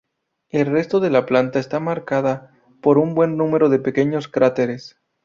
El 0.49 0.65
resto 0.65 0.99
de 0.99 1.11
la 1.11 1.27
planta 1.27 1.59
está 1.59 1.79
marcada 1.79 2.59
por 2.81 2.97
un 2.97 3.13
buen 3.13 3.37
número 3.37 3.69
de 3.69 3.77
pequeños 3.77 4.27
cráteres. 4.27 4.99